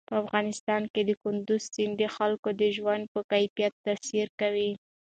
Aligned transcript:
په 0.09 0.15
افغانستان 0.23 0.81
کې 0.93 1.01
کندز 1.23 1.61
سیند 1.73 1.93
د 2.01 2.03
خلکو 2.15 2.49
د 2.61 2.63
ژوند 2.75 3.03
په 3.13 3.19
کیفیت 3.31 3.73
تاثیر 3.85 4.27
کوي. 4.39 4.71